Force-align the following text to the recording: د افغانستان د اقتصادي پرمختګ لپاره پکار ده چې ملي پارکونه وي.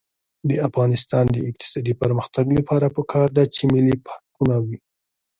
د 0.49 0.51
افغانستان 0.67 1.25
د 1.31 1.37
اقتصادي 1.49 1.93
پرمختګ 2.01 2.45
لپاره 2.57 2.87
پکار 2.97 3.27
ده 3.37 3.43
چې 3.55 3.61
ملي 3.73 3.95
پارکونه 4.05 4.55
وي. 4.65 4.77